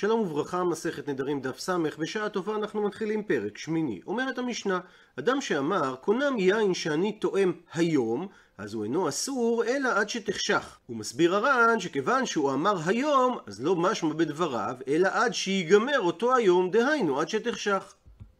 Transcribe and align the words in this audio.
שלום 0.00 0.20
וברכה, 0.20 0.64
מסכת 0.64 1.08
נדרים 1.08 1.40
דף 1.40 1.58
ס', 1.58 1.70
בשעה 1.98 2.28
טובה 2.28 2.54
אנחנו 2.56 2.82
מתחילים 2.82 3.22
פרק 3.22 3.58
שמיני. 3.58 4.00
אומרת 4.06 4.38
המשנה, 4.38 4.80
אדם 5.18 5.40
שאמר, 5.40 5.96
קונם 5.96 6.38
יין 6.38 6.74
שאני 6.74 7.12
תואם 7.12 7.52
היום, 7.72 8.26
אז 8.58 8.74
הוא 8.74 8.84
אינו 8.84 9.08
אסור, 9.08 9.64
אלא 9.64 9.88
עד 9.88 10.08
שתחשך. 10.08 10.78
הוא 10.86 10.96
מסביר 10.96 11.36
הר"ן 11.36 11.80
שכיוון 11.80 12.26
שהוא 12.26 12.52
אמר 12.52 12.76
היום, 12.86 13.38
אז 13.46 13.62
לא 13.62 13.76
משמע 13.76 14.12
בדבריו, 14.12 14.76
אלא 14.88 15.08
עד 15.12 15.34
שיגמר 15.34 16.00
אותו 16.00 16.34
היום, 16.34 16.70
דהיינו 16.70 17.20
עד 17.20 17.28
שתחשך. 17.28 17.94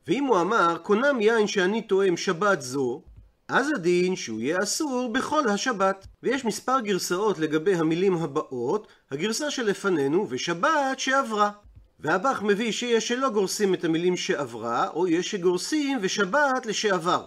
ואם 0.09 0.25
הוא 0.25 0.40
אמר, 0.40 0.79
קונם 0.82 1.20
יין 1.20 1.46
שאני 1.46 1.82
תואם 1.82 2.16
שבת 2.16 2.61
זו, 2.61 3.02
אז 3.48 3.70
הדין 3.74 4.16
שהוא 4.16 4.40
יהיה 4.40 4.56
אסור 4.62 5.12
בכל 5.12 5.48
השבת. 5.48 6.06
ויש 6.22 6.44
מספר 6.44 6.80
גרסאות 6.80 7.38
לגבי 7.38 7.74
המילים 7.74 8.14
הבאות, 8.14 8.86
הגרסה 9.10 9.50
שלפנינו 9.50 10.26
ושבת 10.28 10.98
שעברה. 10.98 11.50
והבח 12.00 12.42
מביא 12.42 12.72
שיש 12.72 13.08
שלא 13.08 13.28
גורסים 13.30 13.74
את 13.74 13.84
המילים 13.84 14.16
שעברה, 14.16 14.88
או 14.88 15.09
יש 15.09 15.30
שגורסים 15.30 15.98
ושבת 16.02 16.66
לשעבר. 16.66 17.24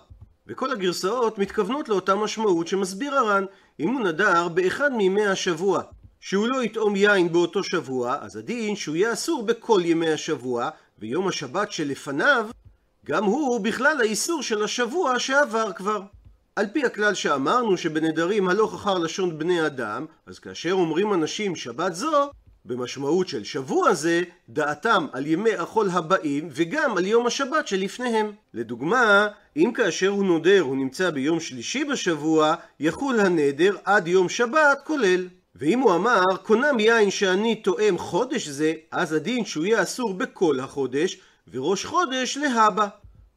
וכל 0.48 0.72
הגרסאות 0.72 1.38
מתכוונות 1.38 1.90
לאותה 1.90 2.16
משמעות 2.16 2.68
שמסביר 2.68 3.16
הר"ן, 3.16 3.46
אם 3.80 3.90
הוא 3.90 4.02
נדר 4.02 4.48
באחד 4.48 4.94
מימי 4.94 5.26
השבוע, 5.26 5.82
שהוא 6.20 6.48
לא 6.48 6.63
יטעום 6.63 6.96
יין 6.96 7.32
באותו 7.32 7.63
שבוע, 7.63 8.18
אז 8.22 8.35
הדין 8.35 8.76
שהוא 8.76 8.96
יהיה 8.96 9.13
אסור 9.13 9.44
בכל 9.44 9.82
ימי 9.85 10.10
השבוע, 10.12 10.70
ויום 10.99 11.27
השבת 11.27 11.72
שלפניו 11.72 12.49
גם 13.05 13.23
הוא 13.23 13.60
בכלל 13.60 14.02
האיסור 14.02 14.44
של 14.44 14.64
השבוע 14.64 15.20
שעבר 15.20 15.72
כבר. 15.72 16.02
על 16.55 16.66
פי 16.73 16.86
הכלל 16.86 17.14
שאמרנו 17.14 17.77
שבנדרים 17.77 18.50
הלוך 18.50 18.74
אחר 18.74 18.98
לשון 18.98 19.40
בני 19.40 19.66
אדם, 19.66 20.05
אז 20.26 20.40
כאשר 20.40 20.72
אומרים 20.72 21.14
אנשים 21.14 21.55
שבת 21.55 21.96
זו, 21.96 22.30
במשמעות 22.66 23.27
של 23.27 23.44
שבוע 23.44 23.94
זה, 23.94 24.22
דעתם 24.50 25.05
על 25.14 25.27
ימי 25.27 25.54
החול 25.54 25.90
הבאים 25.90 26.50
וגם 26.52 26.98
על 26.98 27.05
יום 27.05 27.27
השבת 27.27 27.68
שלפניהם. 27.68 28.32
לדוגמה, 28.54 29.27
אם 29.57 29.72
כאשר 29.76 30.07
הוא 30.07 30.26
נודר 30.26 30.62
הוא 30.62 30.76
נמצא 30.76 31.10
ביום 31.10 31.40
שלישי 31.40 31.84
בשבוע, 31.84 32.55
יחול 32.79 33.20
הנדר 33.20 33.76
עד 33.85 34.07
יום 34.07 34.29
שבת 34.29 34.82
כולל. 34.84 35.27
ואם 35.55 35.79
הוא 35.79 35.96
אמר, 35.96 36.24
קונם 36.44 36.79
יין 36.79 37.12
שאני 37.12 37.55
תואם 37.55 37.98
חודש 37.98 38.48
זה, 38.48 38.74
אז 38.91 39.13
הדין 39.13 39.46
שהוא 39.46 39.66
יהיה 39.66 39.84
אסור 39.84 40.13
בכל 40.13 40.60
החודש, 40.60 41.18
וראש 41.48 41.86
חודש 41.86 42.38
להבא. 42.38 42.88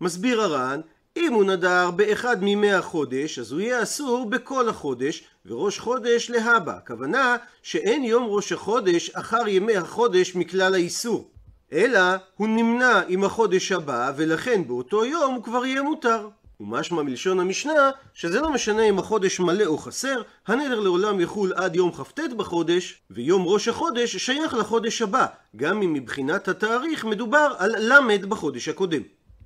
מסביר 0.00 0.40
הר"ן, 0.40 0.80
אם 1.16 1.32
הוא 1.32 1.44
נדר 1.44 1.90
באחד 1.90 2.42
מימי 2.42 2.72
החודש, 2.72 3.38
אז 3.38 3.52
הוא 3.52 3.60
יהיה 3.60 3.82
אסור 3.82 4.30
בכל 4.30 4.68
החודש, 4.68 5.24
וראש 5.46 5.78
חודש 5.78 6.30
להבא. 6.30 6.76
הכוונה 6.76 7.36
שאין 7.62 8.04
יום 8.04 8.24
ראש 8.28 8.52
החודש 8.52 9.10
אחר 9.10 9.48
ימי 9.48 9.76
החודש 9.76 10.34
מכלל 10.34 10.74
האיסור. 10.74 11.30
אלא 11.72 12.00
הוא 12.36 12.48
נמנע 12.48 13.00
עם 13.08 13.24
החודש 13.24 13.72
הבא, 13.72 14.12
ולכן 14.16 14.66
באותו 14.66 15.04
יום 15.04 15.34
הוא 15.34 15.42
כבר 15.42 15.66
יהיה 15.66 15.82
מותר. 15.82 16.28
ומשמע 16.60 17.02
מלשון 17.02 17.40
המשנה, 17.40 17.90
שזה 18.14 18.40
לא 18.40 18.50
משנה 18.50 18.82
אם 18.82 18.98
החודש 18.98 19.40
מלא 19.40 19.64
או 19.64 19.78
חסר, 19.78 20.22
הנדר 20.46 20.80
לעולם 20.80 21.20
יחול 21.20 21.52
עד 21.56 21.76
יום 21.76 21.92
כ"ט 21.92 22.20
בחודש, 22.36 23.02
ויום 23.10 23.42
ראש 23.46 23.68
החודש 23.68 24.16
שייך 24.16 24.54
לחודש 24.54 25.02
הבא, 25.02 25.26
גם 25.56 25.82
אם 25.82 25.92
מבחינת 25.92 26.48
התאריך 26.48 27.04
מדובר 27.04 27.54
על 27.58 27.92
ל' 27.92 28.26
בחודש 28.28 28.68
הקודם. 28.68 29.02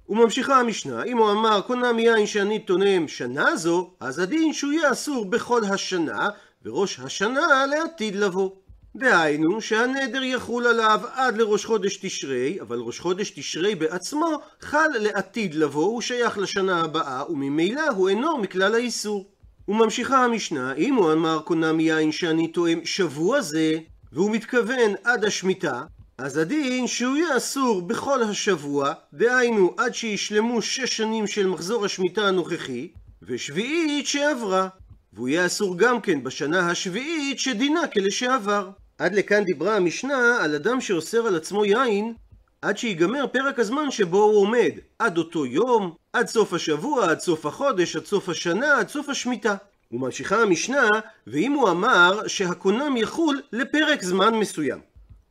וממשיכה 0.09 0.61
המשנה, 0.61 1.03
אם 1.03 1.19
הוא 1.19 1.31
אמר 1.31 1.61
קונם 1.61 1.99
יין 1.99 2.27
שאני 2.27 2.59
תונם 2.59 3.09
שנה 3.09 3.57
זו, 3.57 3.91
אז 4.01 4.19
הדין 4.19 4.53
שהוא 4.53 4.73
יהיה 4.73 4.93
אסור 4.93 5.25
בכל 5.25 5.65
השנה, 5.65 6.29
וראש 6.65 7.01
השנה 7.01 7.67
לעתיד 7.67 8.17
לבוא. 8.17 8.51
דהיינו 8.99 9.61
שהנדר 9.61 10.23
יחול 10.23 10.67
עליו 10.67 11.01
עד 11.15 11.37
לראש 11.37 11.65
חודש 11.65 11.97
תשרי, 11.97 12.61
אבל 12.61 12.79
ראש 12.79 13.01
חודש 13.01 13.31
תשרי 13.31 13.75
בעצמו 13.75 14.39
חל 14.61 14.89
לעתיד 15.01 15.55
לבוא, 15.55 15.85
הוא 15.85 16.01
שייך 16.01 16.39
לשנה 16.39 16.81
הבאה, 16.81 17.31
וממילא 17.31 17.89
הוא 17.89 18.09
אינו 18.09 18.39
מכלל 18.39 18.75
האיסור. 18.75 19.31
וממשיכה 19.69 20.25
המשנה, 20.25 20.75
אם 20.75 20.95
הוא 20.95 21.13
אמר 21.13 21.39
קונם 21.45 21.81
יין 21.81 22.13
שאני 22.13 22.49
תואם 22.49 22.81
שבוע 22.85 23.41
זה, 23.41 23.79
והוא 24.13 24.31
מתכוון 24.31 24.95
עד 25.05 25.25
השמיטה, 25.25 25.83
אז 26.19 26.37
הדין 26.37 26.87
שהוא 26.87 27.17
יהיה 27.17 27.37
אסור 27.37 27.83
בכל 27.83 28.23
השבוע, 28.23 28.93
דהיינו 29.13 29.75
עד 29.77 29.95
שישלמו 29.95 30.63
שש 30.63 30.97
שנים 30.97 31.27
של 31.27 31.47
מחזור 31.47 31.85
השמיטה 31.85 32.29
הנוכחי, 32.29 32.89
ושביעית 33.23 34.07
שעברה. 34.07 34.69
והוא 35.13 35.29
יהיה 35.29 35.47
אסור 35.47 35.79
גם 35.79 36.01
כן 36.01 36.25
בשנה 36.25 36.71
השביעית 36.71 37.39
שדינה 37.39 37.87
כלשעבר. 37.87 38.71
עד 38.99 39.15
לכאן 39.15 39.45
דיברה 39.45 39.77
המשנה 39.77 40.39
על 40.41 40.55
אדם 40.55 40.81
שאוסר 40.81 41.27
על 41.27 41.37
עצמו 41.37 41.65
יין 41.65 42.15
עד 42.63 42.79
שיגמר 42.79 43.27
פרק 43.27 43.59
הזמן 43.59 43.91
שבו 43.91 44.23
הוא 44.23 44.41
עומד, 44.41 44.71
עד 44.99 45.19
אותו 45.19 45.47
יום, 45.47 45.95
עד 46.13 46.27
סוף 46.27 46.53
השבוע, 46.53 47.11
עד 47.11 47.21
סוף 47.21 47.47
החודש, 47.47 47.97
עד 47.97 48.05
סוף 48.05 48.29
השנה, 48.29 48.79
עד 48.79 48.89
סוף 48.89 49.09
השמיטה. 49.09 49.57
וממשיכה 49.93 50.43
המשנה, 50.43 50.89
ואם 51.27 51.53
הוא 51.53 51.71
אמר 51.71 52.27
שהקונם 52.27 52.97
יחול 52.97 53.43
לפרק 53.53 54.03
זמן 54.03 54.35
מסוים. 54.35 54.81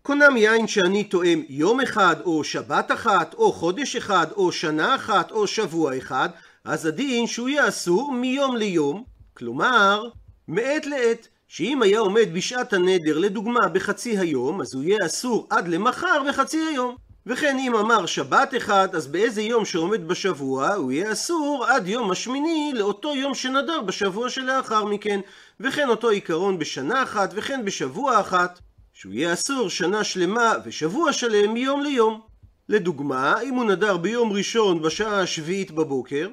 קונם 0.02 0.38
יין 0.38 0.68
שאני 0.68 1.04
תואם 1.04 1.44
יום 1.50 1.82
אחד, 1.82 2.16
או 2.26 2.44
שבת 2.44 2.92
אחת, 2.92 3.34
או 3.34 3.52
חודש 3.52 3.96
אחד, 3.96 4.28
או 4.32 4.52
שנה 4.52 4.96
אחת, 4.96 5.32
או 5.32 5.48
שבוע 5.48 5.98
אחד, 5.98 6.30
אז 6.64 6.86
הדין 6.86 7.28
שהוא 7.28 7.50
יהיה 7.50 7.68
אסור 7.68 8.12
מיום 8.12 8.58
ליום, 8.58 9.04
כלומר, 9.34 10.04
מעת 10.48 10.86
לעת. 10.86 11.28
שאם 11.47 11.81
היה 11.81 12.00
עומד 12.00 12.30
בשעת 12.34 12.74
הנדר, 12.74 13.18
לדוגמה, 13.18 13.68
בחצי 13.68 14.18
היום, 14.18 14.62
אז 14.62 14.74
הוא 14.74 14.84
יהיה 14.84 14.97
אסור 15.06 15.47
עד 15.50 15.68
למחר 15.68 16.24
בחצי 16.30 16.58
היום. 16.58 16.96
וכן 17.25 17.58
אם 17.59 17.75
אמר 17.75 18.06
שבת 18.06 18.53
אחד, 18.58 18.96
אז 18.96 19.08
באיזה 19.08 19.41
יום 19.41 19.66
שעומד 19.66 20.07
בשבוע, 20.07 20.74
הוא 20.74 20.91
יהיה 20.91 21.12
אסור 21.12 21.66
עד 21.68 21.88
יום 21.88 22.12
השמיני 22.12 22.72
לאותו 22.75 23.16
יום 23.16 23.36
שנדר 23.36 23.81
בשבוע 23.81 24.30
שלאחר 24.30 24.86
מכן. 24.86 25.19
וכן 25.59 25.90
אותו 25.90 26.09
עיקרון 26.09 26.59
בשנה 26.59 27.03
אחת, 27.03 27.34
וכן 27.36 27.66
בשבוע 27.66 28.19
אחת. 28.19 28.59
שהוא 28.94 29.13
יהיה 29.13 29.34
אסור 29.34 29.69
שנה 29.69 30.03
שלמה 30.03 30.53
ושבוע 30.66 31.13
שלם 31.13 31.53
מיום 31.53 31.81
ליום. 31.81 32.22
לדוגמה, 32.69 33.41
אם 33.41 33.53
הוא 33.53 33.63
נדר 33.63 33.97
ביום 33.97 34.34
ראשון 34.34 34.81
בשעה 34.81 35.22
השביעית 35.22 35.72
בבוקר, 35.72 36.30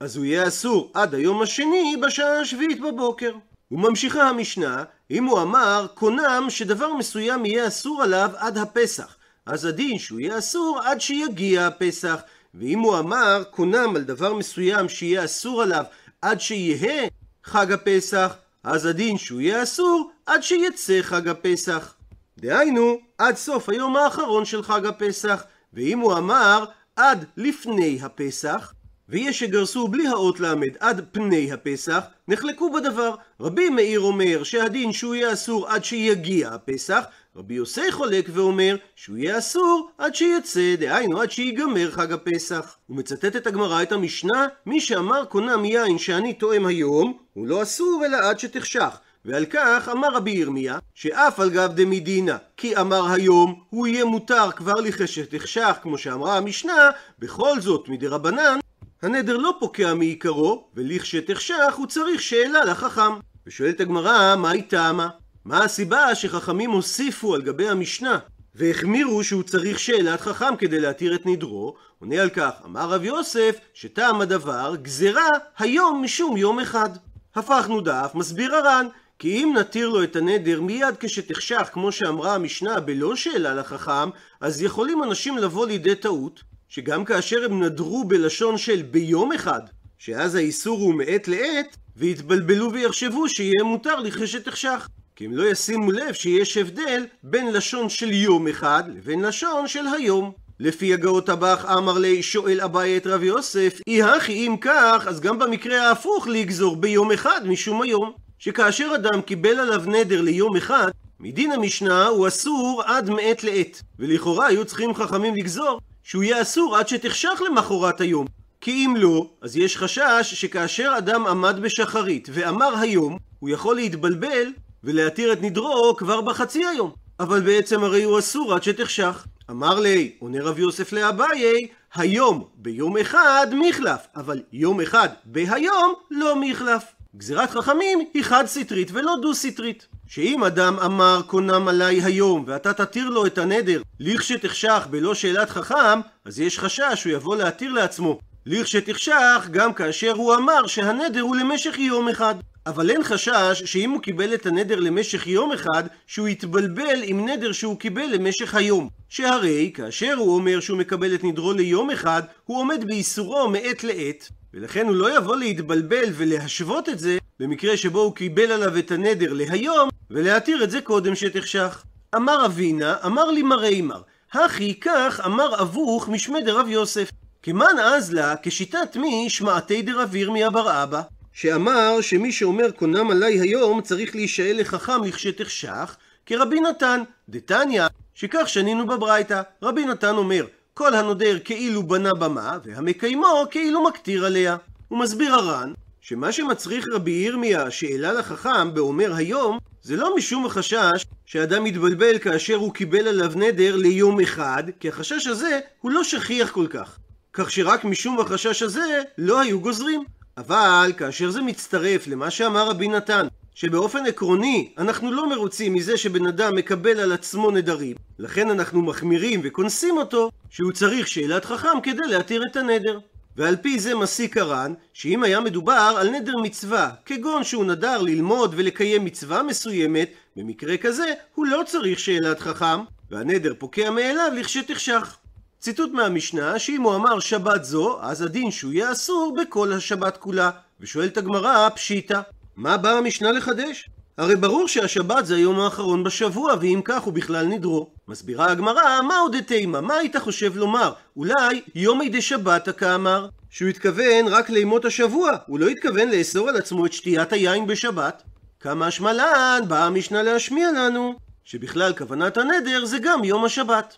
אז 0.00 0.16
הוא 0.16 0.24
יהיה 0.24 0.48
אסור 0.48 0.90
עד 0.94 1.14
היום 1.14 1.42
השני 1.42 1.96
בשעה 2.02 2.40
השביעית 2.40 2.80
בבוקר. 2.80 3.32
וממשיכה 3.70 4.28
המשנה, 4.28 4.84
אם 5.10 5.24
הוא 5.24 5.42
אמר 5.42 5.86
קונם 5.94 6.46
שדבר 6.48 6.94
מסוים 6.94 7.46
יהיה 7.46 7.68
אסור 7.68 8.02
עליו 8.02 8.30
עד 8.36 8.58
הפסח, 8.58 9.16
אז 9.46 9.64
הדין 9.64 9.98
שהוא 9.98 10.20
יהיה 10.20 10.38
אסור 10.38 10.80
עד 10.84 11.00
שיגיע 11.00 11.66
הפסח. 11.66 12.20
ואם 12.54 12.78
הוא 12.78 12.98
אמר 12.98 13.42
קונם 13.50 13.96
על 13.96 14.02
דבר 14.02 14.34
מסוים 14.34 14.88
שיהיה 14.88 15.24
אסור 15.24 15.62
עליו 15.62 15.84
עד 16.22 16.40
שיהא 16.40 17.08
חג 17.44 17.72
הפסח, 17.72 18.34
אז 18.64 18.86
הדין 18.86 19.18
שהוא 19.18 19.40
יהיה 19.40 19.62
אסור 19.62 20.10
עד 20.26 20.42
שיצא 20.42 20.98
חג 21.02 21.28
הפסח. 21.28 21.94
דהיינו, 22.38 22.98
עד 23.18 23.36
סוף 23.36 23.68
היום 23.68 23.96
האחרון 23.96 24.44
של 24.44 24.62
חג 24.62 24.86
הפסח. 24.86 25.44
ואם 25.72 25.98
הוא 25.98 26.18
אמר 26.18 26.64
עד 26.96 27.24
לפני 27.36 27.98
הפסח, 28.02 28.72
ויש 29.08 29.38
שגרסו 29.38 29.88
בלי 29.88 30.06
האות 30.06 30.40
ל' 30.40 30.54
עד 30.80 31.04
פני 31.12 31.52
הפסח, 31.52 32.04
נחלקו 32.28 32.72
בדבר. 32.72 33.14
רבי 33.40 33.70
מאיר 33.70 34.00
אומר 34.00 34.42
שהדין 34.42 34.92
שהוא 34.92 35.14
יהיה 35.14 35.32
אסור 35.32 35.68
עד 35.68 35.84
שיגיע 35.84 36.48
הפסח, 36.48 37.04
רבי 37.36 37.54
יוסי 37.54 37.92
חולק 37.92 38.28
ואומר 38.32 38.76
שהוא 38.96 39.16
יהיה 39.16 39.38
אסור 39.38 39.90
עד 39.98 40.14
שיצא, 40.14 40.74
דהיינו 40.78 41.20
עד 41.20 41.30
שיגמר 41.30 41.90
חג 41.90 42.12
הפסח. 42.12 42.76
הוא 42.86 42.96
מצטט 42.96 43.36
את 43.36 43.46
הגמרא 43.46 43.82
את 43.82 43.92
המשנה, 43.92 44.46
מי 44.66 44.80
שאמר 44.80 45.24
קונה 45.24 45.56
מיין 45.56 45.98
שאני 45.98 46.32
תואם 46.32 46.66
היום, 46.66 47.18
הוא 47.32 47.46
לא 47.46 47.62
אסור 47.62 48.02
אלא 48.06 48.16
עד 48.16 48.38
שתחשך. 48.38 48.98
ועל 49.24 49.46
כך 49.46 49.88
אמר 49.92 50.08
רבי 50.14 50.30
ירמיה, 50.30 50.78
שאף 50.94 51.40
על 51.40 51.50
גב 51.50 51.72
דמדינה, 51.74 52.36
כי 52.56 52.76
אמר 52.76 53.12
היום, 53.12 53.60
הוא 53.70 53.86
יהיה 53.86 54.04
מותר 54.04 54.50
כבר 54.50 54.74
לכשת 54.74 55.34
תחשך, 55.34 55.76
כמו 55.82 55.98
שאמרה 55.98 56.36
המשנה, 56.36 56.90
בכל 57.18 57.60
זאת 57.60 57.88
מדי 57.88 58.06
רבנן, 58.06 58.58
הנדר 59.02 59.36
לא 59.36 59.54
פוקע 59.60 59.94
מעיקרו, 59.94 60.68
ולכשתחשך 60.74 61.74
הוא 61.76 61.86
צריך 61.86 62.22
שאלה 62.22 62.64
לחכם. 62.64 63.12
ושואלת 63.46 63.80
הגמרא, 63.80 64.36
מה 64.36 64.50
היא 64.50 64.62
טעמה? 64.68 65.08
מה 65.44 65.64
הסיבה 65.64 66.14
שחכמים 66.14 66.70
הוסיפו 66.70 67.34
על 67.34 67.42
גבי 67.42 67.68
המשנה, 67.68 68.18
והחמירו 68.54 69.24
שהוא 69.24 69.42
צריך 69.42 69.78
שאלת 69.78 70.20
חכם 70.20 70.56
כדי 70.58 70.80
להתיר 70.80 71.14
את 71.14 71.26
נדרו? 71.26 71.76
עונה 71.98 72.22
על 72.22 72.30
כך, 72.30 72.50
אמר 72.64 72.90
רב 72.90 73.04
יוסף, 73.04 73.56
שטעם 73.74 74.20
הדבר 74.20 74.74
גזרה 74.82 75.30
היום 75.58 76.02
משום 76.02 76.36
יום 76.36 76.60
אחד. 76.60 76.90
הפכנו 77.34 77.80
דף, 77.80 78.10
מסביר 78.14 78.54
הר"ן, 78.54 78.86
כי 79.18 79.28
אם 79.28 79.54
נתיר 79.56 79.88
לו 79.88 80.02
את 80.02 80.16
הנדר 80.16 80.60
מיד 80.60 80.94
כשתחשך, 81.00 81.70
כמו 81.72 81.92
שאמרה 81.92 82.34
המשנה, 82.34 82.80
בלא 82.80 83.16
שאלה 83.16 83.54
לחכם, 83.54 84.10
אז 84.40 84.62
יכולים 84.62 85.02
אנשים 85.02 85.38
לבוא 85.38 85.66
לידי 85.66 85.94
טעות, 85.94 86.42
שגם 86.68 87.04
כאשר 87.04 87.44
הם 87.44 87.62
נדרו 87.62 88.04
בלשון 88.04 88.58
של 88.58 88.82
ביום 88.82 89.32
אחד, 89.32 89.60
שאז 89.98 90.34
האיסור 90.34 90.78
הוא 90.78 90.94
מעת 90.94 91.28
לעת, 91.28 91.76
ויתבלבלו 91.96 92.72
ויחשבו 92.72 93.28
שיהיה 93.28 93.64
מותר 93.64 94.00
לכשתחשך. 94.00 94.88
כי 95.16 95.24
הם 95.24 95.32
לא 95.32 95.50
ישימו 95.50 95.92
לב 95.92 96.12
שיש 96.12 96.56
הבדל 96.56 97.06
בין 97.22 97.52
לשון 97.52 97.88
של 97.88 98.12
יום 98.12 98.48
אחד 98.48 98.82
לבין 98.96 99.22
לשון 99.22 99.68
של 99.68 99.86
היום. 99.96 100.32
לפי 100.60 100.94
הגאות 100.94 101.28
הבך 101.28 101.64
אמר 101.78 101.98
לי 101.98 102.22
שואל 102.22 102.60
אביי 102.60 102.96
את 102.96 103.06
רב 103.06 103.22
יוסף, 103.22 103.80
אי 103.86 104.02
הכי 104.02 104.32
אם 104.32 104.56
כך, 104.60 105.04
אז 105.08 105.20
גם 105.20 105.38
במקרה 105.38 105.88
ההפוך 105.88 106.28
לגזור 106.28 106.76
ביום 106.76 107.12
אחד 107.12 107.40
משום 107.44 107.82
היום. 107.82 108.12
שכאשר 108.38 108.92
אדם 108.94 109.20
קיבל 109.20 109.58
עליו 109.58 109.82
נדר 109.86 110.20
ליום 110.20 110.56
אחד, 110.56 110.90
מדין 111.20 111.52
המשנה 111.52 112.06
הוא 112.06 112.28
אסור 112.28 112.82
עד 112.86 113.10
מעת 113.10 113.44
לעת. 113.44 113.82
ולכאורה 113.98 114.46
היו 114.46 114.64
צריכים 114.64 114.94
חכמים 114.94 115.34
לגזור 115.34 115.80
שהוא 116.08 116.22
יהיה 116.22 116.42
אסור 116.42 116.76
עד 116.76 116.88
שתחשך 116.88 117.42
למחרת 117.46 118.00
היום. 118.00 118.26
כי 118.60 118.70
אם 118.70 118.94
לא, 118.96 119.30
אז 119.42 119.56
יש 119.56 119.76
חשש 119.76 120.34
שכאשר 120.34 120.94
אדם 120.98 121.26
עמד 121.26 121.60
בשחרית 121.60 122.28
ואמר 122.32 122.78
היום, 122.78 123.18
הוא 123.38 123.50
יכול 123.50 123.76
להתבלבל 123.76 124.52
ולהתיר 124.84 125.32
את 125.32 125.42
נדרו 125.42 125.96
כבר 125.98 126.20
בחצי 126.20 126.66
היום. 126.66 126.92
אבל 127.20 127.40
בעצם 127.40 127.84
הרי 127.84 128.02
הוא 128.02 128.18
אסור 128.18 128.54
עד 128.54 128.62
שתחשך. 128.62 129.26
אמר 129.50 129.80
לי, 129.80 130.12
עונה 130.18 130.42
רב 130.42 130.58
יוסף 130.58 130.92
לאביי, 130.92 131.66
היום 131.94 132.44
ביום 132.54 132.96
אחד 132.96 133.46
מחלף, 133.68 134.06
אבל 134.16 134.42
יום 134.52 134.80
אחד 134.80 135.08
בהיום 135.24 135.94
לא 136.10 136.36
מחלף. 136.40 136.84
גזירת 137.16 137.50
חכמים 137.50 137.98
היא 138.14 138.24
חד 138.24 138.44
סטרית 138.46 138.90
ולא 138.92 139.16
דו 139.22 139.34
סטרית. 139.34 139.86
שאם 140.08 140.44
אדם 140.44 140.78
אמר 140.78 141.20
קונם 141.26 141.68
עליי 141.68 142.02
היום 142.02 142.44
ואתה 142.46 142.72
תתיר 142.72 143.08
לו 143.08 143.26
את 143.26 143.38
הנדר 143.38 143.82
לכשתחשך 144.00 144.86
בלא 144.90 145.14
שאלת 145.14 145.50
חכם, 145.50 146.00
אז 146.24 146.40
יש 146.40 146.58
חשש 146.58 146.92
שהוא 146.94 147.12
יבוא 147.12 147.36
להתיר 147.36 147.72
לעצמו 147.72 148.18
לכשתחשך 148.46 149.48
גם 149.50 149.74
כאשר 149.74 150.12
הוא 150.12 150.34
אמר 150.34 150.66
שהנדר 150.66 151.20
הוא 151.20 151.36
למשך 151.36 151.78
יום 151.78 152.08
אחד. 152.08 152.34
אבל 152.66 152.90
אין 152.90 153.02
חשש 153.02 153.62
שאם 153.64 153.90
הוא 153.90 154.02
קיבל 154.02 154.34
את 154.34 154.46
הנדר 154.46 154.80
למשך 154.80 155.26
יום 155.26 155.52
אחד, 155.52 155.82
שהוא 156.06 156.28
יתבלבל 156.28 157.00
עם 157.02 157.28
נדר 157.28 157.52
שהוא 157.52 157.78
קיבל 157.78 158.06
למשך 158.12 158.54
היום. 158.54 158.88
שהרי 159.08 159.70
כאשר 159.74 160.14
הוא 160.18 160.34
אומר 160.34 160.60
שהוא 160.60 160.78
מקבל 160.78 161.14
את 161.14 161.24
נדרו 161.24 161.52
ליום 161.52 161.90
אחד, 161.90 162.22
הוא 162.44 162.58
עומד 162.58 162.84
באיסורו 162.86 163.48
מעת 163.48 163.84
לעת, 163.84 164.28
ולכן 164.54 164.86
הוא 164.86 164.94
לא 164.94 165.16
יבוא 165.16 165.36
להתבלבל 165.36 166.04
ולהשוות 166.12 166.88
את 166.88 166.98
זה 166.98 167.18
במקרה 167.40 167.76
שבו 167.76 168.00
הוא 168.00 168.14
קיבל 168.14 168.52
עליו 168.52 168.78
את 168.78 168.90
הנדר 168.90 169.32
להיום, 169.32 169.88
ולהתיר 170.10 170.64
את 170.64 170.70
זה 170.70 170.80
קודם 170.80 171.14
שתחשך. 171.14 171.84
אמר 172.16 172.46
אבינה, 172.46 172.96
אמר 173.06 173.30
לי 173.30 173.42
מרי 173.42 173.80
מר, 173.80 174.02
הכי 174.32 174.80
כך 174.80 175.20
אמר 175.26 175.62
אבוך 175.62 176.08
משמי 176.08 176.42
דרב 176.42 176.68
יוסף. 176.68 177.10
כמן 177.42 177.78
אז 177.82 178.12
לה, 178.12 178.34
כשיטת 178.42 178.96
מי 178.96 179.30
שמעתי 179.30 179.82
דרב 179.82 180.14
ירמי 180.14 180.46
אבר 180.46 180.82
אבא, 180.82 181.02
שאמר 181.32 182.00
שמי 182.00 182.32
שאומר 182.32 182.70
קונם 182.70 183.10
עליי 183.10 183.40
היום 183.40 183.80
צריך 183.80 184.14
להישאל 184.14 184.60
לחכם 184.60 185.04
לכשתחשך, 185.04 185.96
כרבי 186.26 186.60
נתן, 186.60 187.02
דתניא, 187.28 187.86
שכך 188.14 188.48
שנינו 188.48 188.86
בברייתא. 188.86 189.42
רבי 189.62 189.84
נתן 189.84 190.16
אומר, 190.16 190.46
כל 190.74 190.94
הנודר 190.94 191.38
כאילו 191.44 191.82
בנה 191.82 192.14
במה, 192.14 192.58
והמקיימו 192.64 193.44
כאילו 193.50 193.84
מקטיר 193.84 194.26
עליה. 194.26 194.56
הוא 194.88 194.98
מסביר 194.98 195.34
הר"ן, 195.34 195.72
שמה 196.08 196.32
שמצריך 196.32 196.86
רבי 196.92 197.10
ירמיה 197.10 197.70
שאלה 197.70 198.12
לחכם 198.12 198.74
באומר 198.74 199.14
היום, 199.14 199.58
זה 199.82 199.96
לא 199.96 200.16
משום 200.16 200.46
החשש 200.46 201.06
שאדם 201.26 201.64
מתבלבל 201.64 202.18
כאשר 202.18 202.54
הוא 202.54 202.74
קיבל 202.74 203.08
עליו 203.08 203.32
נדר 203.36 203.76
ליום 203.76 204.20
אחד, 204.20 204.62
כי 204.80 204.88
החשש 204.88 205.26
הזה 205.26 205.60
הוא 205.80 205.90
לא 205.90 206.04
שכיח 206.04 206.50
כל 206.50 206.66
כך. 206.70 206.98
כך 207.32 207.50
שרק 207.50 207.84
משום 207.84 208.20
החשש 208.20 208.62
הזה 208.62 209.02
לא 209.18 209.40
היו 209.40 209.60
גוזרים. 209.60 210.04
אבל 210.36 210.92
כאשר 210.96 211.30
זה 211.30 211.40
מצטרף 211.42 212.06
למה 212.06 212.30
שאמר 212.30 212.68
רבי 212.68 212.88
נתן, 212.88 213.26
שבאופן 213.54 214.06
עקרוני 214.06 214.72
אנחנו 214.78 215.12
לא 215.12 215.30
מרוצים 215.30 215.74
מזה 215.74 215.96
שבן 215.96 216.26
אדם 216.26 216.56
מקבל 216.56 217.00
על 217.00 217.12
עצמו 217.12 217.50
נדרים, 217.50 217.96
לכן 218.18 218.50
אנחנו 218.50 218.82
מחמירים 218.82 219.40
וקונסים 219.44 219.96
אותו 219.96 220.30
שהוא 220.50 220.72
צריך 220.72 221.08
שאלת 221.08 221.44
חכם 221.44 221.80
כדי 221.82 222.06
להתיר 222.08 222.42
את 222.50 222.56
הנדר. 222.56 222.98
ועל 223.38 223.56
פי 223.56 223.78
זה 223.78 223.94
מסיק 223.94 224.36
הר"ן, 224.36 224.74
שאם 224.92 225.22
היה 225.22 225.40
מדובר 225.40 225.96
על 225.98 226.10
נדר 226.10 226.36
מצווה, 226.42 226.90
כגון 227.06 227.44
שהוא 227.44 227.64
נדר 227.64 228.02
ללמוד 228.02 228.54
ולקיים 228.56 229.04
מצווה 229.04 229.42
מסוימת, 229.42 230.10
במקרה 230.36 230.76
כזה 230.76 231.12
הוא 231.34 231.46
לא 231.46 231.62
צריך 231.66 231.98
שאלת 231.98 232.40
חכם, 232.40 232.80
והנדר 233.10 233.52
פוקע 233.58 233.90
מאליו 233.90 234.32
לכשתחשך. 234.36 235.16
ציטוט 235.60 235.90
מהמשנה, 235.92 236.58
שאם 236.58 236.82
הוא 236.82 236.94
אמר 236.94 237.20
שבת 237.20 237.64
זו, 237.64 237.98
אז 238.02 238.22
הדין 238.22 238.50
שהוא 238.50 238.72
יהיה 238.72 238.92
אסור 238.92 239.36
בכל 239.42 239.72
השבת 239.72 240.16
כולה. 240.16 240.50
ושואלת 240.80 241.16
הגמרא, 241.16 241.68
פשיטא, 241.68 242.20
מה 242.56 242.76
באה 242.76 242.98
המשנה 242.98 243.32
לחדש? 243.32 243.90
הרי 244.18 244.36
ברור 244.36 244.68
שהשבת 244.68 245.26
זה 245.26 245.36
היום 245.36 245.60
האחרון 245.60 246.04
בשבוע, 246.04 246.54
ואם 246.60 246.80
כך 246.84 247.02
הוא 247.02 247.12
בכלל 247.14 247.46
נדרו. 247.46 247.90
מסבירה 248.08 248.50
הגמרא, 248.50 249.02
מה 249.02 249.18
עוד 249.18 249.36
תימא? 249.46 249.80
מה 249.80 249.94
היית 249.94 250.16
חושב 250.16 250.56
לומר? 250.56 250.92
אולי 251.16 251.60
יומי 251.74 252.08
דשבתא 252.08 252.72
כאמר? 252.72 253.28
שהוא 253.50 253.68
התכוון 253.68 254.28
רק 254.28 254.50
לימות 254.50 254.84
השבוע, 254.84 255.32
הוא 255.46 255.58
לא 255.58 255.68
התכוון 255.68 256.08
לאסור 256.10 256.48
על 256.48 256.56
עצמו 256.56 256.86
את 256.86 256.92
שתיית 256.92 257.32
היין 257.32 257.66
בשבת. 257.66 258.22
כמה 258.60 258.86
השמלן, 258.86 259.60
באה 259.68 259.84
המשנה 259.84 260.22
להשמיע 260.22 260.72
לנו, 260.72 261.14
שבכלל 261.44 261.92
כוונת 261.98 262.36
הנדר 262.36 262.84
זה 262.84 262.98
גם 262.98 263.24
יום 263.24 263.44
השבת. 263.44 263.96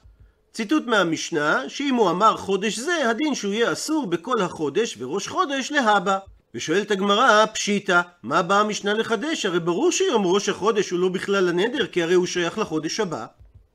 ציטוט 0.53 0.87
מהמשנה, 0.87 1.69
שאם 1.69 1.95
הוא 1.95 2.11
אמר 2.11 2.37
חודש 2.37 2.79
זה, 2.79 3.11
הדין 3.11 3.35
שהוא 3.35 3.53
יהיה 3.53 3.73
אסור 3.73 4.07
בכל 4.07 4.41
החודש 4.41 4.97
וראש 4.99 5.29
חודש 5.29 5.73
להבא. 5.73 6.19
ושואלת 6.55 6.91
הגמרא, 6.91 7.47
פשיטא, 7.47 8.01
מה 8.23 8.43
באה 8.43 8.61
המשנה 8.61 8.95
לחדש? 8.95 9.47
הרי 9.47 9.61
ברור 9.61 9.93
שיום 9.93 10.27
ראש 10.27 10.49
החודש 10.49 10.91
הוא 10.91 11.01
לא 11.01 11.09
בכלל 11.09 11.49
הנדר, 11.49 11.87
כי 11.87 12.03
הרי 12.03 12.15
הוא 12.15 12.27
שייך 12.27 12.59
לחודש 12.59 13.01
הבא. 13.01 13.27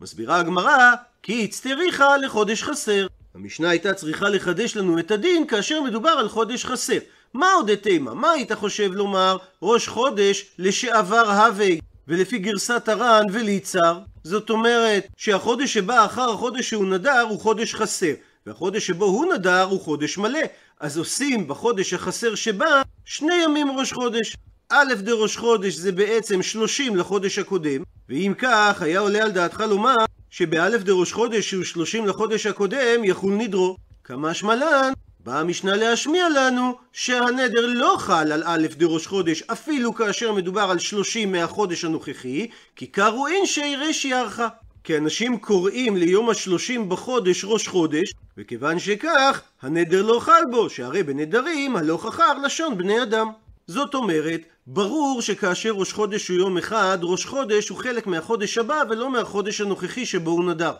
מסבירה 0.01 0.39
הגמרא, 0.39 0.93
כי 1.23 1.43
הצטריכה 1.43 2.17
לחודש 2.17 2.63
חסר. 2.63 3.07
המשנה 3.35 3.69
הייתה 3.69 3.93
צריכה 3.93 4.29
לחדש 4.29 4.77
לנו 4.77 4.99
את 4.99 5.11
הדין 5.11 5.47
כאשר 5.47 5.81
מדובר 5.81 6.09
על 6.09 6.29
חודש 6.29 6.65
חסר. 6.65 6.97
מה 7.33 7.51
עוד 7.51 7.69
התימה? 7.69 8.13
מה 8.13 8.31
היית 8.31 8.51
חושב 8.51 8.91
לומר 8.93 9.37
ראש 9.61 9.87
חודש 9.87 10.45
לשעבר 10.59 11.31
הווי? 11.31 11.79
ולפי 12.07 12.37
גרסת 12.37 12.89
הר"ן 12.89 13.23
וליצר, 13.33 13.99
זאת 14.23 14.49
אומרת 14.49 15.07
שהחודש 15.17 15.73
שבא 15.73 16.05
אחר 16.05 16.29
החודש 16.31 16.69
שהוא 16.69 16.85
נדר 16.85 17.21
הוא 17.21 17.39
חודש 17.39 17.75
חסר, 17.75 18.13
והחודש 18.45 18.87
שבו 18.87 19.05
הוא 19.05 19.33
נדר 19.33 19.63
הוא 19.63 19.81
חודש 19.81 20.17
מלא. 20.17 20.39
אז 20.79 20.97
עושים 20.97 21.47
בחודש 21.47 21.93
החסר 21.93 22.35
שבא 22.35 22.81
שני 23.05 23.35
ימים 23.43 23.71
ראש 23.71 23.93
חודש. 23.93 24.37
א' 24.69 24.93
דראש 24.97 25.37
חודש 25.37 25.73
זה 25.73 25.91
בעצם 25.91 26.41
שלושים 26.41 26.95
לחודש 26.95 27.39
הקודם, 27.39 27.83
ואם 28.09 28.33
כך 28.37 28.81
היה 28.81 28.99
עולה 28.99 29.23
על 29.23 29.31
דעתך 29.31 29.59
לומר 29.59 29.95
שבאלף 30.29 30.83
דראש 30.83 31.13
חודש 31.13 31.49
שהוא 31.49 31.63
שלושים 31.63 32.07
לחודש 32.07 32.45
הקודם 32.45 33.03
יחול 33.03 33.33
נדרו. 33.33 33.77
כמה 34.03 34.33
שמלן 34.33 34.93
באה 35.19 35.39
המשנה 35.39 35.75
להשמיע 35.75 36.29
לנו 36.29 36.75
שהנדר 36.93 37.65
לא 37.65 37.95
חל 37.99 38.31
על 38.31 38.43
א' 38.45 38.67
דראש 38.77 39.07
חודש 39.07 39.41
אפילו 39.41 39.95
כאשר 39.95 40.33
מדובר 40.33 40.61
על 40.61 40.79
שלושים 40.79 41.31
מהחודש 41.31 41.85
הנוכחי 41.85 42.47
כי 42.75 42.87
קראו 42.87 43.27
אינשי 43.27 43.75
רשי 43.75 44.13
ארכה 44.13 44.47
כי 44.83 44.97
אנשים 44.97 45.37
קוראים 45.37 45.97
ליום 45.97 46.29
השלושים 46.29 46.89
בחודש 46.89 47.45
ראש 47.45 47.67
חודש 47.67 48.13
וכיוון 48.37 48.79
שכך 48.79 49.41
הנדר 49.61 50.01
לא 50.01 50.19
חל 50.19 50.41
בו 50.51 50.69
שהרי 50.69 51.03
בנדרים 51.03 51.75
הלוך 51.75 52.05
אחר 52.05 52.33
לשון 52.43 52.77
בני 52.77 53.03
אדם 53.03 53.27
זאת 53.67 53.95
אומרת, 53.95 54.41
ברור 54.67 55.21
שכאשר 55.21 55.71
ראש 55.71 55.93
חודש 55.93 56.27
הוא 56.27 56.37
יום 56.37 56.57
אחד, 56.57 56.97
ראש 57.01 57.25
חודש 57.25 57.69
הוא 57.69 57.77
חלק 57.77 58.07
מהחודש 58.07 58.57
הבא 58.57 58.83
ולא 58.89 59.11
מהחודש 59.11 59.61
הנוכחי 59.61 60.05
שבו 60.05 60.31
הוא 60.31 60.45
נדר. 60.45 60.73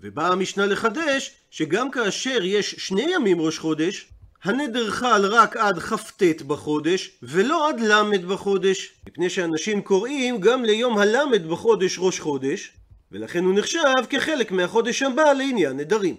ובאה 0.00 0.28
המשנה 0.28 0.66
לחדש 0.66 1.30
שגם 1.50 1.90
כאשר 1.90 2.38
יש 2.42 2.74
שני 2.78 3.06
ימים 3.14 3.40
ראש 3.40 3.58
חודש, 3.58 4.06
הנדר 4.44 4.90
חל 4.90 5.26
רק 5.26 5.56
עד 5.56 5.78
כ"ט 5.78 6.42
בחודש, 6.46 7.10
ולא 7.22 7.68
עד 7.68 7.80
ל' 7.80 8.26
בחודש, 8.28 8.92
מפני 9.08 9.30
שאנשים 9.30 9.82
קוראים 9.82 10.40
גם 10.40 10.64
ליום 10.64 10.98
הל' 10.98 11.38
בחודש 11.48 11.98
ראש 11.98 12.20
חודש, 12.20 12.72
ולכן 13.12 13.44
הוא 13.44 13.54
נחשב 13.54 14.04
כחלק 14.10 14.52
מהחודש 14.52 15.02
הבא 15.02 15.32
לעניין 15.32 15.76
נדרים. 15.76 16.16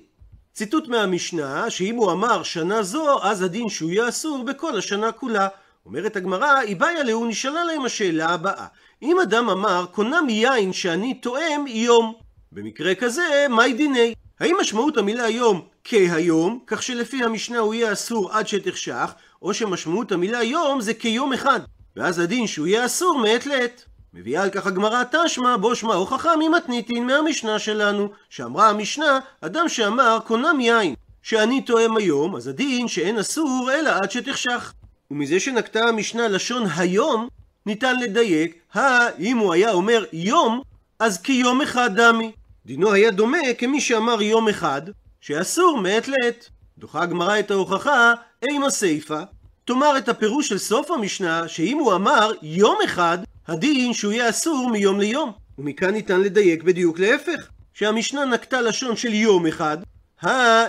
ציטוט 0.54 0.88
מהמשנה, 0.88 1.70
שאם 1.70 1.96
הוא 1.96 2.12
אמר 2.12 2.44
שנה 2.44 2.84
זו, 2.84 3.24
אז 3.24 3.42
הדין 3.42 3.70
שהוא 3.70 3.92
יהיה 3.92 4.10
אסור 4.10 4.44
בכל 4.44 4.78
השנה 4.78 5.12
כולה. 5.12 5.48
אומרת 5.86 6.16
הגמרא, 6.16 6.62
איבאיה 6.62 7.04
להו 7.04 7.26
נשאלה 7.26 7.64
להם 7.64 7.86
השאלה 7.86 8.30
הבאה. 8.30 8.66
אם 9.02 9.20
אדם 9.20 9.50
אמר, 9.50 9.86
קונם 9.92 10.30
יין 10.30 10.74
שאני 10.74 11.14
תואם 11.14 11.66
יום. 11.68 12.14
במקרה 12.52 12.96
כזה, 12.96 13.46
מהי 13.50 13.74
דיני? 13.74 14.14
האם 14.40 14.58
משמעות 14.62 14.98
המילה 14.98 15.30
יום 15.30 15.62
כהיום, 15.84 16.60
כך 16.68 16.84
שלפי 16.84 17.24
המשנה 17.24 17.58
הוא 17.58 17.74
יהיה 17.74 17.94
אסור 17.94 18.32
עד 18.32 18.48
שתחשך, 18.48 19.14
או 19.42 19.54
שמשמעות 19.54 20.12
המילה 20.12 20.44
יום 20.44 20.82
זה 20.82 20.94
כיום 20.94 21.34
אחד, 21.34 21.60
ואז 21.96 22.20
הדין 22.20 22.48
שהוא 22.48 22.68
יהיה 22.68 22.86
אסור 22.86 23.20
מעת 23.20 23.46
לעת. 23.46 23.86
מביאה 24.14 24.44
על 24.44 24.50
כך 24.50 24.68
הגמרא 24.68 25.04
תשמע 25.12 25.58
בו 25.58 25.76
שמע 25.76 25.94
הוכחה 25.94 26.36
ממתניתין 26.36 27.08
מהמשנה 27.08 27.60
שלנו, 27.60 28.10
שאמרה 28.30 28.70
המשנה, 28.70 29.20
אדם 29.42 29.70
שאמר 29.70 30.20
קונם 30.26 30.60
יין, 30.60 30.96
שאני 31.22 31.62
תואם 31.62 31.98
היום, 31.98 32.36
אז 32.36 32.48
הדין 32.48 32.88
שאין 32.88 33.18
אסור 33.18 33.70
אלא 33.74 33.90
עד 33.90 34.12
שתחשך. 34.12 34.74
ומזה 35.14 35.40
שנקטה 35.40 35.80
המשנה 35.80 36.28
לשון 36.28 36.64
היום, 36.78 37.28
ניתן 37.66 38.00
לדייק, 38.00 38.76
אם 39.20 39.38
הוא 39.38 39.54
היה 39.54 39.72
אומר 39.72 40.06
יום, 40.14 40.62
אז 41.00 41.22
כיום 41.22 41.62
אחד 41.62 42.00
דמי. 42.00 42.32
דינו 42.66 42.92
היה 42.92 43.12
דומה 43.12 43.38
כמי 43.58 43.82
שאמר 43.82 44.22
יום 44.22 44.50
אחד, 44.50 44.82
שאסור 45.22 45.78
מעת 45.78 46.08
לעת. 46.08 46.50
דוחה 46.78 47.02
הגמרא 47.02 47.40
את 47.40 47.52
ההוכחה, 47.52 48.14
אימה 48.44 48.70
סיפה. 48.70 49.20
תאמר 49.66 49.98
את 49.98 50.10
הפירוש 50.10 50.50
של 50.50 50.58
סוף 50.58 50.92
המשנה, 50.92 51.48
שאם 51.48 51.78
הוא 51.78 51.94
אמר 51.94 52.32
יום 52.42 52.78
אחד, 52.86 53.18
הדין 53.48 53.94
שהוא 53.94 54.14
יהיה 54.14 54.30
אסור 54.30 54.70
מיום 54.70 55.00
ליום. 55.00 55.32
ומכאן 55.58 55.90
ניתן 55.90 56.22
לדייק 56.22 56.64
בדיוק 56.64 57.00
להפך, 57.00 57.48
שהמשנה 57.74 58.26
נקטה 58.26 58.62
לשון 58.62 58.96
של 58.96 59.14
יום 59.14 59.48
אחד, 59.48 59.78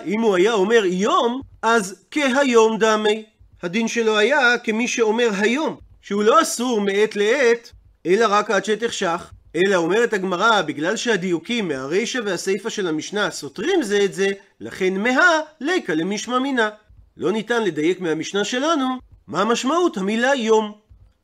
אם 0.06 0.20
הוא 0.20 0.36
היה 0.36 0.52
אומר 0.52 0.84
יום, 0.84 1.40
אז 1.62 2.04
כהיום 2.10 2.78
דמי. 2.78 3.24
הדין 3.64 3.88
שלו 3.88 4.18
היה 4.18 4.58
כמי 4.64 4.88
שאומר 4.88 5.30
היום, 5.38 5.76
שהוא 6.02 6.22
לא 6.22 6.42
אסור 6.42 6.80
מעת 6.80 7.16
לעת, 7.16 7.72
אלא 8.06 8.26
רק 8.30 8.50
עד 8.50 8.64
שתחשך. 8.64 9.30
אלא 9.56 9.76
אומרת 9.76 10.12
הגמרא, 10.12 10.62
בגלל 10.62 10.96
שהדיוקים 10.96 11.68
מהרישא 11.68 12.18
והסיפא 12.24 12.68
של 12.70 12.86
המשנה 12.86 13.30
סותרים 13.30 13.82
זה 13.82 14.04
את 14.04 14.14
זה, 14.14 14.28
לכן 14.60 14.94
מהא 14.94 15.40
ליקא 15.60 15.92
למשמע 15.92 16.38
מינה. 16.38 16.70
לא 17.16 17.32
ניתן 17.32 17.62
לדייק 17.62 18.00
מהמשנה 18.00 18.44
שלנו, 18.44 18.86
מה 19.26 19.44
משמעות 19.44 19.96
המילה 19.96 20.34
יום. 20.34 20.72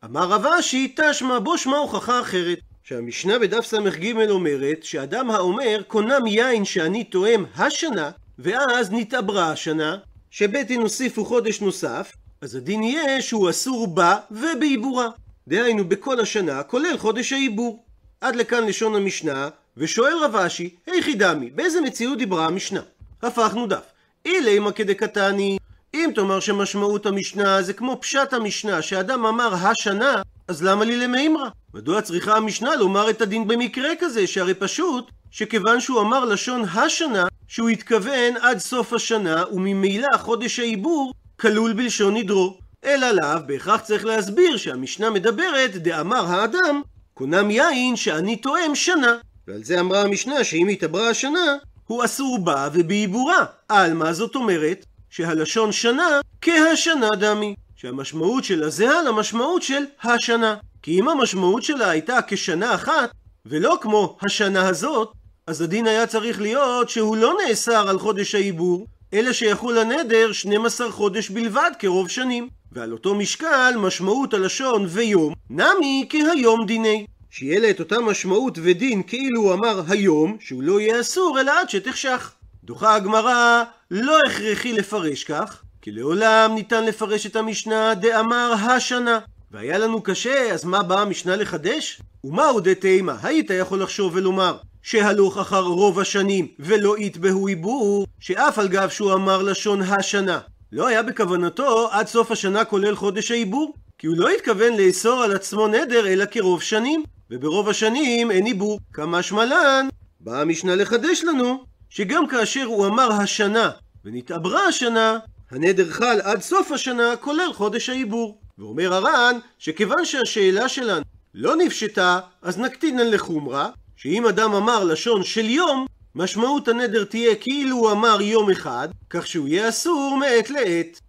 אמר 0.05 0.29
רב 0.29 0.47
אשי, 0.47 0.95
תשמע 0.97 1.39
בו 1.39 1.59
שמע 1.59 1.77
הוכחה 1.77 2.21
אחרת. 2.21 2.59
שהמשנה 2.85 3.39
בדף 3.39 3.65
ס"ג 3.67 4.31
אומרת 4.31 4.85
שאדם 4.85 5.31
האומר 5.31 5.83
קונם 5.87 6.27
יין 6.27 6.65
שאני 6.65 7.05
תואם 7.05 7.45
השנה 7.57 8.11
ואז 8.39 8.93
נתעברה 8.93 9.51
השנה 9.51 9.97
שבית 10.31 10.71
הוסיפו 10.71 11.25
חודש 11.25 11.61
נוסף 11.61 12.13
אז 12.43 12.55
הדין 12.55 12.83
יהיה 12.83 13.23
שהוא 13.23 13.51
אסור 13.51 13.87
בה 13.87 14.17
ובעיבורה. 14.31 15.09
דהיינו 15.49 15.85
בכל 15.85 16.21
השנה 16.21 16.63
כולל 16.63 16.99
חודש 16.99 17.33
העיבור. 17.33 17.85
עד 18.21 18.37
לכאן 18.37 18.67
לשון 18.67 18.95
המשנה 18.95 19.49
ושואל 19.77 20.13
רב 20.25 20.37
אשי 20.37 20.75
היכי 20.87 21.15
דמי 21.15 21.51
באיזה 21.51 21.81
מציאות 21.81 22.19
דיברה 22.19 22.47
המשנה? 22.47 22.81
הפכנו 23.23 23.67
דף. 23.67 23.85
אילי 24.27 24.59
מה 24.59 24.73
כדקתני 24.73 25.59
אם 25.95 26.11
תאמר 26.15 26.41
שמשמעות 26.41 27.07
המשנה 27.07 27.63
זה 27.63 27.73
כמו 27.73 28.01
פשט 28.01 28.33
המשנה 28.33 28.83
שאדם 28.83 29.27
אמר 29.27 29.55
השנה 29.55 30.23
אז 30.49 30.63
למה 30.63 30.85
לי 30.85 30.97
למימרא? 30.97 31.49
מדוע 31.75 32.03
צריכה 32.03 32.37
המשנה 32.37 32.77
לומר 32.77 33.11
את 33.11 33.21
הדין 33.21 33.49
במקרה 33.49 33.89
כזה, 33.99 34.27
שהרי 34.27 34.55
פשוט 34.55 35.11
שכיוון 35.31 35.81
שהוא 35.81 36.01
אמר 36.01 36.25
לשון 36.25 36.65
השנה, 36.65 37.27
שהוא 37.49 37.69
התכוון 37.69 38.37
עד 38.41 38.59
סוף 38.59 38.93
השנה, 38.93 39.45
וממילא 39.53 40.09
חודש 40.19 40.59
העיבור 40.59 41.13
כלול 41.41 41.73
בלשון 41.73 42.17
נדרו. 42.17 42.59
אלא 42.85 43.11
לאו, 43.11 43.41
בהכרח 43.47 43.81
צריך 43.81 44.05
להסביר 44.05 44.57
שהמשנה 44.57 45.11
מדברת, 45.11 45.77
דאמר 45.77 46.27
האדם, 46.27 46.83
קונם 47.15 47.51
יין 47.51 47.97
שאני 47.97 48.37
תואם 48.37 48.75
שנה. 48.75 49.17
ועל 49.49 49.65
זה 49.65 49.81
אמרה 49.81 50.03
המשנה 50.03 50.45
שאם 50.45 50.69
התעברה 50.69 51.09
השנה, 51.09 51.57
הוא 51.87 52.05
אסור 52.05 52.39
בה 52.39 52.69
ובעיבורה. 52.73 53.45
על 53.69 53.95
מה 53.95 54.13
זאת 54.13 54.35
אומרת? 54.35 54.87
שהלשון 55.11 55.73
שנה 55.73 56.21
כהשנה 56.41 57.09
דמי. 57.11 57.55
שהמשמעות 57.77 58.45
שלה 58.45 58.71
זהה 58.71 59.03
למשמעות 59.03 59.63
של 59.63 59.83
השנה. 60.03 60.57
כי 60.83 61.01
אם 61.01 61.09
המשמעות 61.09 61.63
שלה 61.63 61.91
הייתה 61.91 62.19
כשנה 62.29 62.75
אחת, 62.75 63.11
ולא 63.47 63.79
כמו 63.81 64.17
השנה 64.23 64.69
הזאת, 64.69 65.13
אז 65.47 65.61
הדין 65.61 65.87
היה 65.87 66.07
צריך 66.07 66.41
להיות 66.41 66.89
שהוא 66.89 67.17
לא 67.17 67.35
נאסר 67.47 67.89
על 67.89 67.99
חודש 67.99 68.35
העיבור, 68.35 68.87
אלא 69.15 69.33
שיחול 69.33 69.79
הנדר 69.79 70.33
12 70.33 70.91
חודש 70.91 71.31
בלבד 71.31 71.71
כרוב 71.79 72.09
שנים. 72.09 72.49
ועל 72.73 72.93
אותו 72.93 73.15
משקל, 73.15 73.75
משמעות 73.79 74.35
הלשון 74.35 74.87
ויום, 74.89 75.35
נמי 75.51 76.07
כהיום 76.09 76.67
דיני. 76.67 77.07
שיהיה 77.31 77.61
לה 77.61 77.71
את 77.71 77.81
אותה 77.81 78.01
משמעות 78.01 78.59
ודין 78.63 79.03
כאילו 79.03 79.41
הוא 79.41 79.55
אמר 79.55 79.83
היום, 79.89 80.37
שהוא 80.41 80.63
לא 80.63 80.81
יהיה 80.81 81.01
אסור 81.01 81.41
אלא 81.41 81.61
עד 81.61 81.71
שתחשך. 81.71 82.33
דוחה 82.65 82.95
הגמרא, 82.95 83.63
לא 83.91 84.19
הכרחי 84.27 84.73
לפרש 84.73 85.25
כך, 85.25 85.63
כי 85.83 85.91
לעולם 85.91 86.53
ניתן 86.55 86.85
לפרש 86.85 87.27
את 87.27 87.37
המשנה 87.37 87.95
דאמר 87.95 88.53
השנה. 88.53 89.19
והיה 89.51 89.79
לנו 89.79 90.03
קשה, 90.03 90.53
אז 90.53 90.65
מה 90.65 90.83
באה 90.83 91.03
המשנה 91.03 91.37
לחדש? 91.37 92.01
ומהו 92.25 92.61
דתימה? 92.61 93.17
היית 93.23 93.51
יכול 93.51 93.83
לחשוב 93.83 94.13
ולומר 94.15 94.57
שהלוך 94.83 95.39
אחר 95.39 95.63
רוב 95.63 96.01
השנים 96.01 96.49
ולא 96.59 96.99
יתבהו 96.99 97.47
עיבור, 97.47 98.07
שאף 98.21 98.59
על 98.59 98.69
גב 98.69 98.89
שהוא 98.89 99.13
אמר 99.13 99.43
לשון 99.43 99.83
השנה. 99.83 100.39
לא 100.73 100.87
היה 100.87 101.03
בכוונתו 101.03 101.89
עד 101.91 102.07
סוף 102.07 102.31
השנה 102.31 102.65
כולל 102.65 102.95
חודש 102.95 103.31
העיבור, 103.31 103.75
כי 103.99 104.07
הוא 104.07 104.17
לא 104.17 104.29
התכוון 104.29 104.77
לאסור 104.77 105.23
על 105.23 105.33
עצמו 105.33 105.69
נדר 105.69 106.07
אלא 106.07 106.25
כרוב 106.31 106.63
שנים, 106.63 107.03
וברוב 107.31 107.69
השנים 107.69 108.31
אין 108.31 108.47
עיבור. 108.47 108.81
כמה 108.93 109.23
שמלן, 109.23 109.89
באה 110.21 110.41
המשנה 110.41 110.75
לחדש 110.75 111.25
לנו, 111.25 111.65
שגם 111.91 112.27
כאשר 112.27 112.65
הוא 112.65 112.87
אמר 112.87 113.13
השנה 113.13 113.71
ונתעברה 114.05 114.67
השנה, 114.67 115.19
הנדר 115.51 115.91
חל 115.91 116.21
עד 116.23 116.43
סוף 116.43 116.73
השנה 116.73 117.17
כולל 117.17 117.53
חודש 117.53 117.89
העיבור. 117.89 118.39
ואומר 118.59 118.95
הר"ן 118.95 119.39
שכיוון 119.59 120.05
שהשאלה 120.05 120.69
שלנו 120.69 121.05
לא 121.35 121.57
נפשטה, 121.57 122.21
אז 122.43 122.59
נקטינן 122.59 123.11
לחומרה, 123.11 123.69
שאם 124.03 124.27
אדם 124.27 124.55
אמר 124.55 124.85
לשון 124.85 125.25
של 125.25 125.51
יום, 125.51 125.87
משמעות 126.15 126.69
הנדר 126.69 127.05
תהיה 127.05 127.35
כאילו 127.35 127.77
הוא 127.77 127.93
אמר 127.93 128.21
יום 128.21 128.51
אחד, 128.51 128.89
כך 129.11 129.27
שהוא 129.27 129.49
יהיה 129.49 129.69
אסור 129.69 130.17
מעת 130.21 130.51
לעת. 130.51 131.01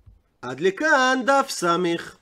עד 0.41 0.59
לכאן 0.59 1.19
דף 1.25 1.45
סמך. 1.49 2.15